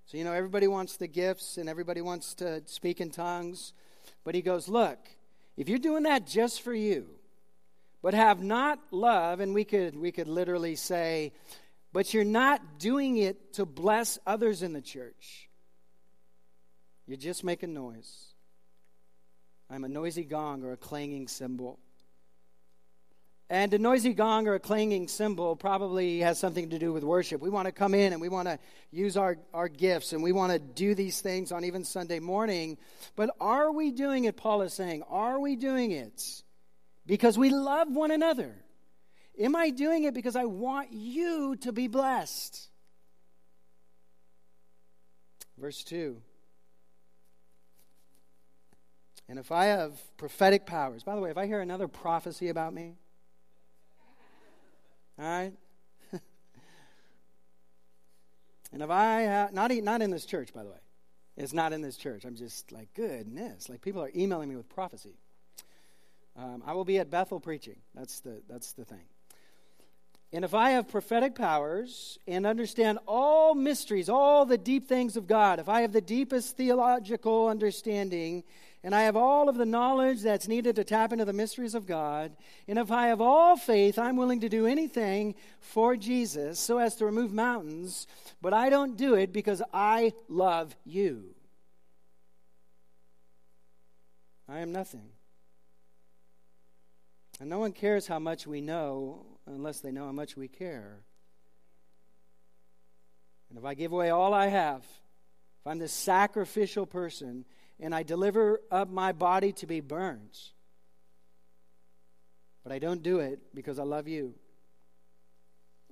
[0.07, 3.71] So, you know, everybody wants the gifts and everybody wants to speak in tongues.
[4.25, 4.99] But he goes, Look,
[5.55, 7.07] if you're doing that just for you,
[8.01, 11.31] but have not love, and we could, we could literally say,
[11.93, 15.47] but you're not doing it to bless others in the church,
[17.07, 18.33] you're just making noise.
[19.69, 21.79] I'm a noisy gong or a clanging cymbal.
[23.49, 27.41] And a noisy gong or a clanging cymbal probably has something to do with worship.
[27.41, 28.57] We want to come in and we want to
[28.91, 32.77] use our, our gifts and we want to do these things on even Sunday morning.
[33.15, 35.03] But are we doing it, Paul is saying?
[35.09, 36.43] Are we doing it
[37.05, 38.55] because we love one another?
[39.37, 42.69] Am I doing it because I want you to be blessed?
[45.57, 46.21] Verse 2.
[49.29, 52.73] And if I have prophetic powers, by the way, if I hear another prophecy about
[52.73, 52.95] me,
[55.19, 55.53] all right?
[58.71, 60.77] and if I have, not, not in this church, by the way.
[61.35, 62.25] It's not in this church.
[62.25, 63.67] I'm just like, goodness.
[63.67, 65.15] Like, people are emailing me with prophecy.
[66.37, 67.77] Um, I will be at Bethel preaching.
[67.95, 69.05] That's the, that's the thing.
[70.31, 75.27] And if I have prophetic powers and understand all mysteries, all the deep things of
[75.27, 78.43] God, if I have the deepest theological understanding
[78.83, 81.87] and I have all of the knowledge that's needed to tap into the mysteries of
[81.87, 82.35] God,
[82.67, 86.95] and if I have all faith, I'm willing to do anything for Jesus so as
[86.95, 88.07] to remove mountains,
[88.41, 91.33] but I don't do it because I love you.
[94.49, 95.09] I am nothing.
[97.39, 100.99] And no one cares how much we know unless they know how much we care.
[103.49, 107.45] And if I give away all I have, if I'm this sacrificial person,
[107.83, 110.39] and I deliver up my body to be burned.
[112.63, 114.35] But I don't do it because I love you.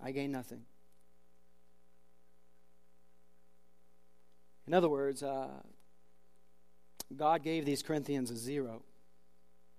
[0.01, 0.61] I gain nothing.
[4.65, 5.49] In other words, uh,
[7.13, 8.83] God gave these Corinthians a zero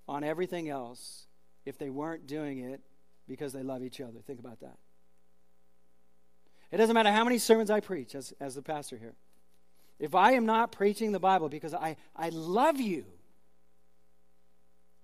[0.07, 1.29] on everything else
[1.65, 2.83] if they weren't doing it
[3.27, 4.19] because they love each other.
[4.27, 4.77] Think about that.
[6.71, 9.15] It doesn't matter how many sermons I preach as, as the pastor here.
[10.03, 13.05] If I am not preaching the Bible because I, I love you,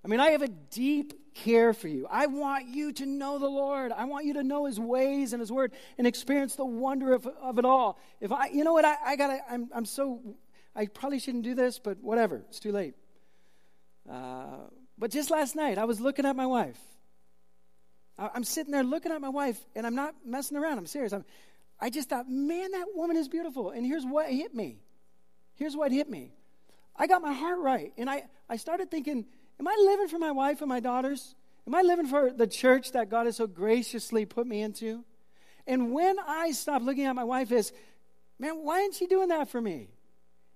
[0.05, 2.09] I mean, I have a deep care for you.
[2.11, 3.93] I want you to know the Lord.
[3.93, 7.29] I want you to know His ways and His Word and experience the wonder of,
[7.29, 8.01] of it all.
[8.21, 10.21] If I, you know what, I, I gotta, I'm, I'm so,
[10.75, 12.95] I probably shouldn't do this, but whatever, it's too late.
[14.11, 14.67] Uh,
[14.99, 16.81] but just last night, I was looking at my wife.
[18.19, 20.79] I, I'm sitting there looking at my wife, and I'm not messing around.
[20.79, 21.13] I'm serious.
[21.13, 21.25] I'm,
[21.79, 23.71] I just thought, man, that woman is beautiful.
[23.71, 24.79] And here's what hit me
[25.59, 26.33] here's what hit me.
[26.97, 27.93] I got my heart right.
[27.99, 29.27] And I, I started thinking,
[29.61, 31.35] am I living for my wife and my daughters?
[31.67, 35.05] Am I living for the church that God has so graciously put me into?
[35.67, 37.73] And when I stopped looking at my wife as,
[38.39, 39.91] man, why isn't she doing that for me?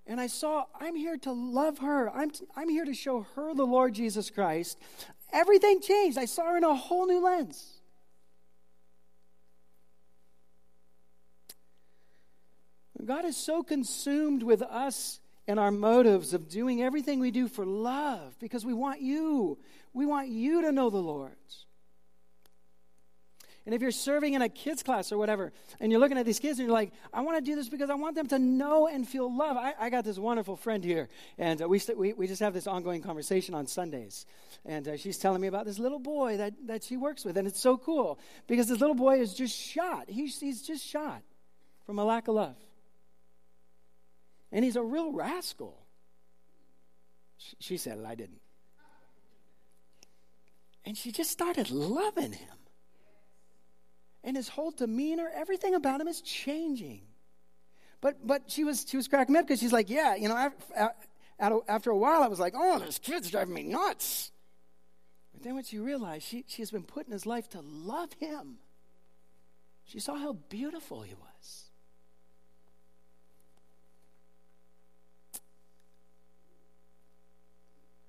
[0.06, 2.10] And I saw, I'm here to love her.
[2.10, 4.78] I'm, t- I'm here to show her the Lord Jesus Christ.
[5.32, 6.18] Everything changed.
[6.18, 7.81] I saw her in a whole new lens.
[13.04, 17.66] God is so consumed with us and our motives of doing everything we do for
[17.66, 19.58] love because we want you.
[19.92, 21.32] We want you to know the Lord.
[23.64, 26.40] And if you're serving in a kids class or whatever, and you're looking at these
[26.40, 28.88] kids and you're like, I want to do this because I want them to know
[28.88, 29.56] and feel love.
[29.56, 31.08] I, I got this wonderful friend here,
[31.38, 34.26] and uh, we, st- we, we just have this ongoing conversation on Sundays.
[34.64, 37.46] And uh, she's telling me about this little boy that, that she works with, and
[37.46, 38.18] it's so cool
[38.48, 40.08] because this little boy is just shot.
[40.08, 41.22] He's, he's just shot
[41.86, 42.56] from a lack of love.
[44.52, 45.78] And he's a real rascal.
[47.58, 48.40] She said it, I didn't.
[50.84, 52.56] And she just started loving him.
[54.24, 57.02] and his whole demeanor, everything about him is changing.
[58.00, 60.50] But but she was she was cracking me up because she's like, yeah, you know,
[61.38, 64.32] after, a while, I was like, oh, this kid's driving me nuts.
[65.32, 68.12] But then when she realized she she has been put in his life to love
[68.14, 68.58] him,
[69.84, 71.71] she saw how beautiful he was.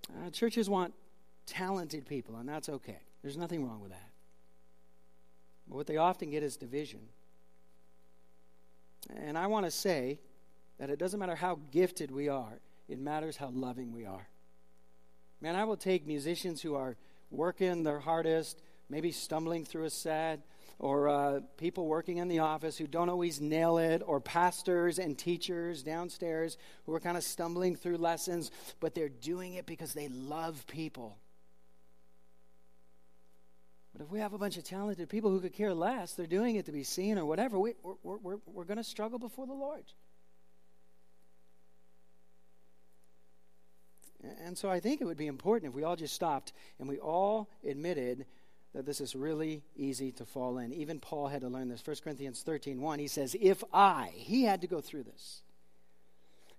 [0.09, 0.93] Uh, churches want
[1.45, 2.99] talented people, and that's okay.
[3.21, 4.09] There's nothing wrong with that.
[5.67, 6.99] But what they often get is division.
[9.15, 10.19] And I want to say
[10.79, 14.27] that it doesn't matter how gifted we are, it matters how loving we are.
[15.41, 16.95] Man, I will take musicians who are
[17.31, 20.39] working their hardest, maybe stumbling through a set,
[20.79, 25.17] or uh, people working in the office who don't always nail it, or pastors and
[25.17, 30.07] teachers downstairs who are kind of stumbling through lessons, but they're doing it because they
[30.09, 31.17] love people.
[33.93, 36.55] But if we have a bunch of talented people who could care less, they're doing
[36.55, 39.53] it to be seen or whatever, we, we're, we're, we're going to struggle before the
[39.53, 39.83] Lord.
[44.43, 46.97] And so I think it would be important if we all just stopped and we
[46.97, 48.25] all admitted
[48.73, 50.73] that this is really easy to fall in.
[50.73, 51.85] Even Paul had to learn this.
[51.85, 55.41] 1 Corinthians 13 1, he says, If I, he had to go through this.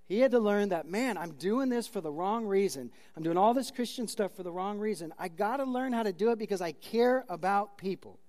[0.07, 2.91] He had to learn that, man, I'm doing this for the wrong reason.
[3.17, 5.15] I'm doing all this Christian stuff for the wrong reason.
[5.19, 8.21] I got to learn how to do it because I care about people.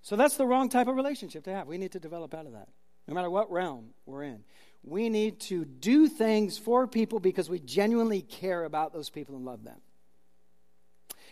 [0.00, 1.66] So that's the wrong type of relationship to have.
[1.66, 2.68] We need to develop out of that,
[3.06, 4.42] no matter what realm we're in.
[4.82, 9.44] We need to do things for people because we genuinely care about those people and
[9.44, 9.80] love them.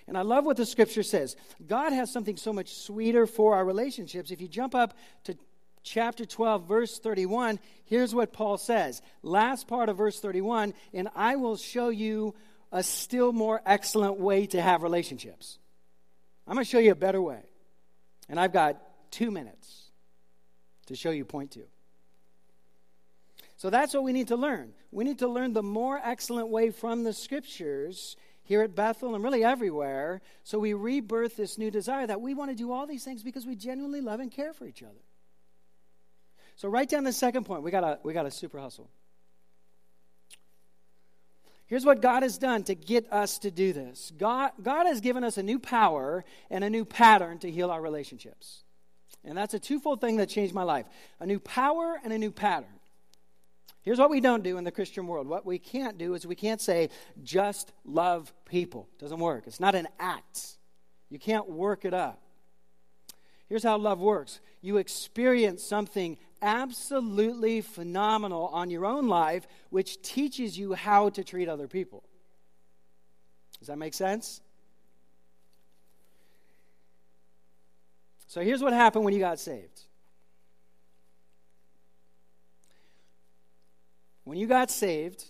[0.09, 1.37] And I love what the scripture says.
[1.67, 4.31] God has something so much sweeter for our relationships.
[4.31, 5.37] If you jump up to
[5.83, 9.03] chapter 12, verse 31, here's what Paul says.
[9.23, 12.35] Last part of verse 31 and I will show you
[12.73, 15.59] a still more excellent way to have relationships.
[16.47, 17.43] I'm going to show you a better way.
[18.31, 18.81] And I've got
[19.11, 19.91] two minutes
[20.87, 21.67] to show you point two.
[23.59, 24.73] So that's what we need to learn.
[24.91, 28.17] We need to learn the more excellent way from the scriptures
[28.49, 30.23] here at Bethel and really everywhere.
[30.43, 33.45] So we rebirth this new desire that we want to do all these things because
[33.45, 35.05] we genuinely love and care for each other.
[36.57, 37.63] So write down the second point.
[37.63, 38.89] We got a we got a super hustle.
[41.67, 44.11] Here's what God has done to get us to do this.
[44.17, 47.83] God, God has given us a new power and a new pattern to heal our
[47.83, 48.65] relationships.
[49.25, 50.87] And that's a twofold thing that changed my life
[51.21, 52.81] a new power and a new pattern.
[53.83, 55.27] Here's what we don't do in the Christian world.
[55.27, 56.91] What we can't do is we can't say,
[57.23, 58.89] just love people.
[58.95, 59.45] It doesn't work.
[59.47, 60.59] It's not an act.
[61.11, 62.21] You can't work it up.
[63.49, 70.59] Here's how love works you experience something absolutely phenomenal on your own life, which teaches
[70.59, 72.05] you how to treat other people.
[73.59, 74.41] Does that make sense?
[78.27, 79.88] So here's what happened when you got saved.
[84.29, 85.25] When you got saved,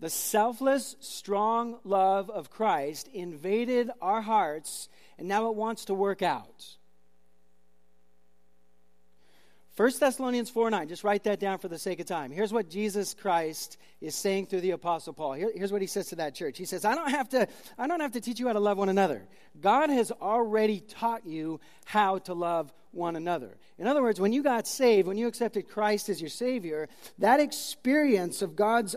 [0.00, 4.88] the selfless, strong love of Christ invaded our hearts,
[5.18, 6.64] and now it wants to work out.
[9.76, 12.30] 1 Thessalonians 4 9, just write that down for the sake of time.
[12.30, 15.34] Here's what Jesus Christ is saying through the Apostle Paul.
[15.34, 16.56] Here, here's what he says to that church.
[16.56, 17.46] He says, I don't, have to,
[17.76, 19.28] I don't have to teach you how to love one another.
[19.60, 23.56] God has already taught you how to love one another.
[23.78, 26.88] In other words, when you got saved, when you accepted Christ as your Savior,
[27.18, 28.94] that experience of God's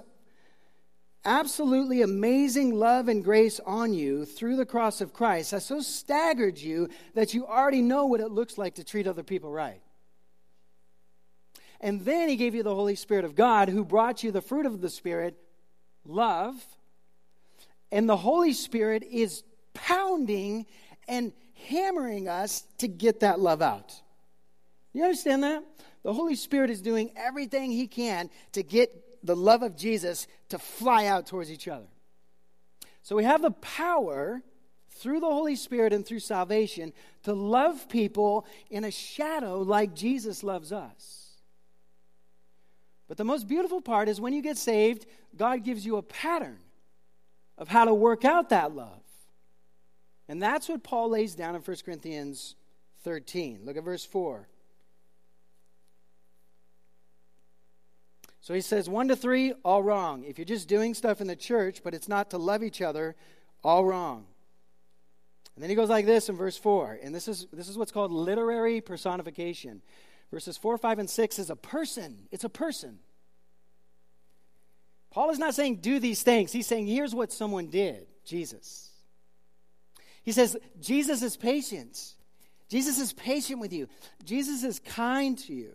[1.26, 6.60] absolutely amazing love and grace on you through the cross of Christ has so staggered
[6.60, 9.82] you that you already know what it looks like to treat other people right.
[11.82, 14.66] And then he gave you the Holy Spirit of God who brought you the fruit
[14.66, 15.36] of the Spirit,
[16.06, 16.56] love.
[17.92, 19.44] And the Holy Spirit is
[19.74, 20.66] pounding
[21.08, 21.34] and
[21.66, 23.94] hammering us to get that love out.
[24.94, 25.64] You understand that?
[26.04, 28.92] The Holy Spirit is doing everything he can to get
[29.26, 31.88] the love of Jesus to fly out towards each other.
[33.02, 34.42] So we have the power
[34.92, 36.94] through the Holy Spirit and through salvation
[37.24, 41.26] to love people in a shadow like Jesus loves us.
[43.08, 45.06] But the most beautiful part is when you get saved,
[45.36, 46.60] God gives you a pattern
[47.58, 49.05] of how to work out that love.
[50.28, 52.56] And that's what Paul lays down in 1 Corinthians
[53.04, 53.62] 13.
[53.64, 54.48] Look at verse 4.
[58.42, 60.24] So he says, 1 to 3, all wrong.
[60.24, 63.16] If you're just doing stuff in the church, but it's not to love each other,
[63.64, 64.26] all wrong.
[65.56, 67.00] And then he goes like this in verse 4.
[67.02, 69.82] And this is, this is what's called literary personification.
[70.32, 72.28] Verses 4, 5, and 6 is a person.
[72.32, 73.00] It's a person.
[75.12, 76.52] Paul is not saying do these things.
[76.52, 78.92] He's saying here's what someone did Jesus.
[80.26, 81.98] He says, Jesus is patient.
[82.68, 83.88] Jesus is patient with you.
[84.24, 85.74] Jesus is kind to you.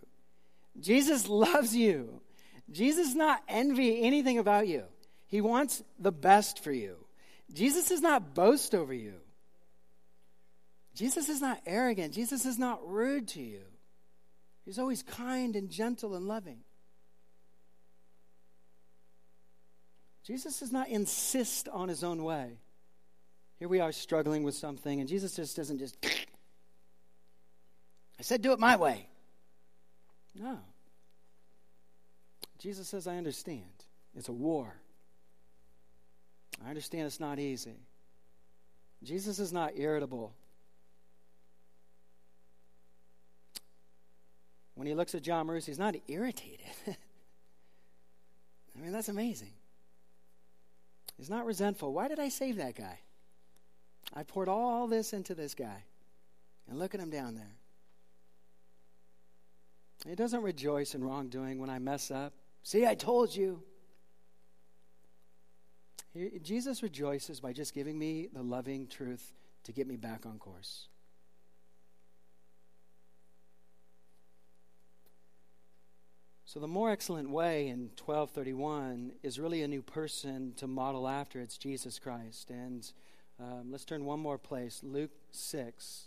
[0.79, 2.21] Jesus loves you.
[2.69, 4.83] Jesus does not envy anything about you.
[5.27, 6.97] He wants the best for you.
[7.53, 9.15] Jesus does not boast over you.
[10.95, 12.13] Jesus is not arrogant.
[12.13, 13.61] Jesus is not rude to you.
[14.65, 16.59] He's always kind and gentle and loving.
[20.25, 22.57] Jesus does not insist on his own way.
[23.61, 25.95] Here we are struggling with something, and Jesus just doesn't just,
[28.19, 29.07] I said, do it my way.
[30.33, 30.57] No.
[32.57, 33.85] Jesus says, I understand.
[34.15, 34.73] It's a war.
[36.65, 37.85] I understand it's not easy.
[39.03, 40.33] Jesus is not irritable.
[44.73, 46.65] When he looks at John Marusi, he's not irritated.
[48.75, 49.53] I mean, that's amazing.
[51.15, 51.93] He's not resentful.
[51.93, 52.97] Why did I save that guy?
[54.13, 55.83] I poured all this into this guy.
[56.69, 57.55] And look at him down there.
[60.07, 62.33] He doesn't rejoice in wrongdoing when I mess up.
[62.63, 63.61] See, I told you.
[66.41, 69.31] Jesus rejoices by just giving me the loving truth
[69.63, 70.87] to get me back on course.
[76.45, 81.39] So the more excellent way in 1231 is really a new person to model after.
[81.39, 82.49] It's Jesus Christ.
[82.49, 82.91] And
[83.41, 86.05] um, let's turn one more place, Luke 6.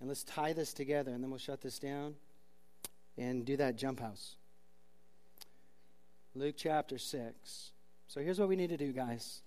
[0.00, 2.14] And let's tie this together, and then we'll shut this down
[3.16, 4.36] and do that jump house.
[6.34, 7.70] Luke chapter 6.
[8.08, 9.42] So here's what we need to do, guys.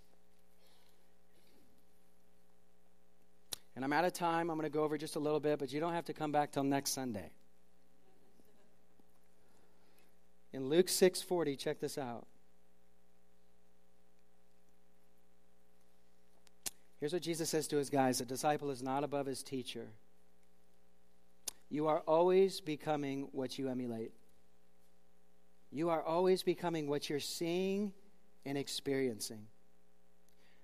[3.75, 4.49] And I'm out of time.
[4.49, 6.31] I'm going to go over just a little bit, but you don't have to come
[6.31, 7.29] back till next Sunday.
[10.53, 12.25] In Luke 6:40, check this out.
[16.99, 19.87] Here's what Jesus says to his guys, a disciple is not above his teacher.
[21.69, 24.13] You are always becoming what you emulate.
[25.71, 27.93] You are always becoming what you're seeing
[28.45, 29.47] and experiencing.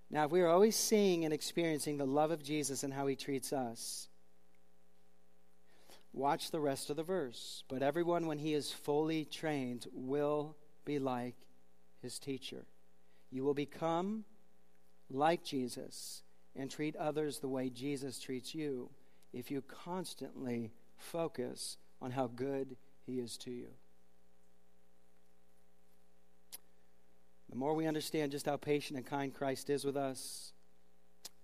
[0.09, 3.15] Now, if we are always seeing and experiencing the love of Jesus and how he
[3.15, 4.07] treats us,
[6.13, 7.63] Watch the rest of the verse.
[7.67, 10.55] But everyone, when he is fully trained, will
[10.85, 11.35] be like
[12.03, 12.65] his teacher.
[13.31, 14.23] You will become
[15.09, 16.23] like Jesus
[16.55, 18.89] and treat others the way Jesus treats you
[19.31, 22.75] if you constantly focus on how good
[23.05, 23.67] he is to you.
[27.49, 30.53] The more we understand just how patient and kind Christ is with us,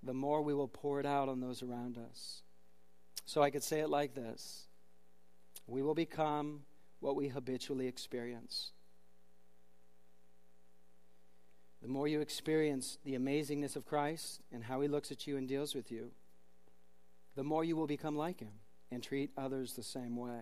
[0.01, 2.41] the more we will pour it out on those around us.
[3.26, 4.68] So I could say it like this
[5.68, 6.62] We will become
[6.99, 8.72] what we habitually experience.
[11.82, 15.48] The more you experience the amazingness of Christ and how he looks at you and
[15.48, 16.12] deals with you,
[17.36, 18.52] the more you will become like him
[18.92, 20.42] and treat others the same way.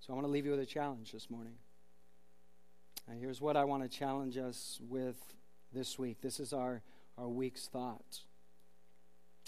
[0.00, 1.54] So I want to leave you with a challenge this morning.
[3.08, 5.16] And here's what I want to challenge us with
[5.72, 6.20] this week.
[6.20, 6.82] This is our,
[7.18, 8.20] our week's thought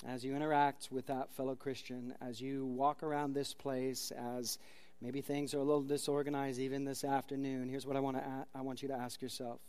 [0.04, 4.58] as you interact with that fellow Christian, as you walk around this place, as
[5.00, 8.60] maybe things are a little disorganized even this afternoon, here's what I want, to I
[8.60, 9.60] want you to ask yourself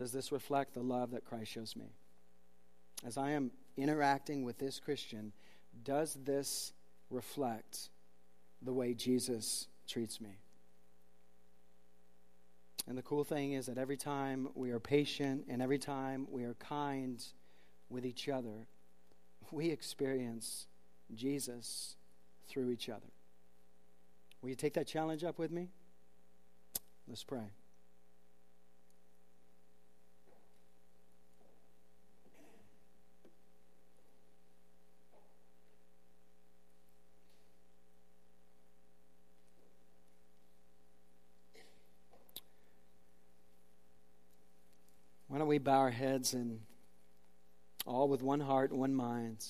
[0.00, 1.92] Does this reflect the love that Christ shows me?
[3.06, 5.32] As I am interacting with this Christian,
[5.84, 6.72] does this
[7.08, 7.90] reflect
[8.60, 10.40] the way Jesus treats me?
[12.88, 16.42] And the cool thing is that every time we are patient and every time we
[16.42, 17.22] are kind,
[17.90, 18.66] with each other,
[19.50, 20.68] we experience
[21.12, 21.96] Jesus
[22.48, 23.10] through each other.
[24.40, 25.68] Will you take that challenge up with me?
[27.06, 27.50] Let's pray.
[45.50, 46.60] We bow our heads and
[47.84, 49.44] all with one heart one mind.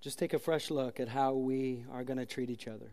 [0.00, 2.90] Just take a fresh look at how we are going to treat each other.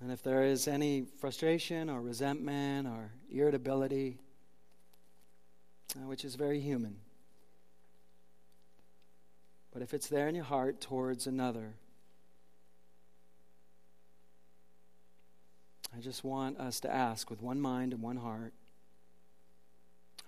[0.00, 4.18] And if there is any frustration or resentment or irritability,
[5.94, 6.96] uh, which is very human,
[9.72, 11.74] but if it's there in your heart towards another,
[15.96, 18.52] I just want us to ask with one mind and one heart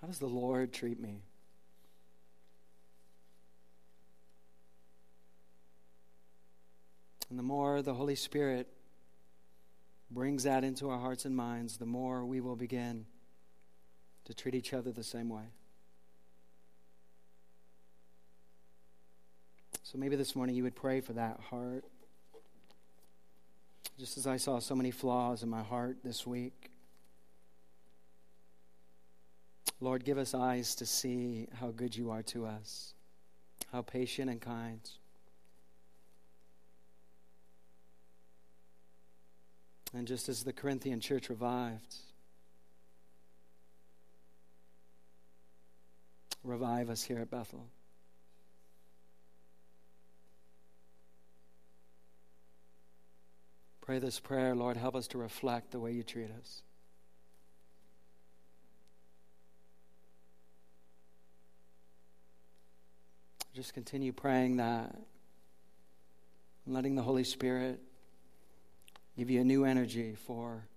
[0.01, 1.21] how does the Lord treat me?
[7.29, 8.67] And the more the Holy Spirit
[10.11, 13.07] brings that into our hearts and minds, the more we will begin
[14.25, 15.45] to treat each other the same way.
[19.95, 21.85] So maybe this morning you would pray for that heart.
[23.97, 26.69] Just as I saw so many flaws in my heart this week.
[29.79, 32.93] Lord, give us eyes to see how good you are to us,
[33.71, 34.81] how patient and kind.
[39.93, 41.95] And just as the Corinthian church revived,
[46.43, 47.69] revive us here at Bethel.
[53.85, 56.63] Pray this prayer, Lord, help us to reflect the way you treat us.
[63.53, 64.95] Just continue praying that
[66.65, 67.79] letting the Holy Spirit
[69.15, 70.67] give you a new energy for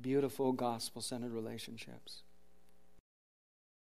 [0.00, 2.22] beautiful gospel centered relationships.